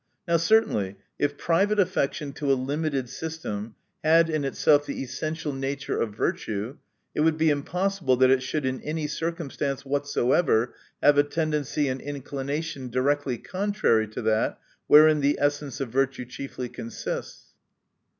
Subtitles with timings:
[0.27, 6.01] Now certainly, if private affection to a limited system had in itself the essential nature
[6.01, 6.77] of virtue,
[7.13, 12.01] it would be impossible, that it should in any circumstance whatsoever have a tendency and
[12.01, 17.53] inclination di rectly contrary to that wherein the essence of virtue chiefly consists.